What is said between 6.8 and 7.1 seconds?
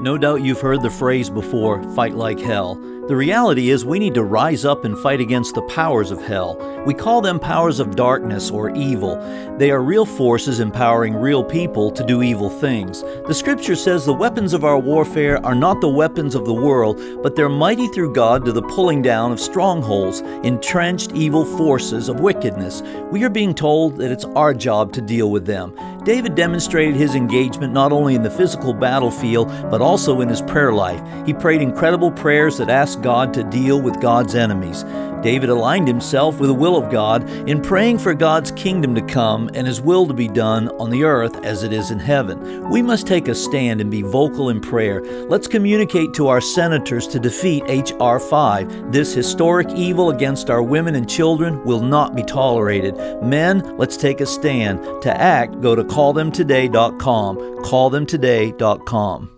We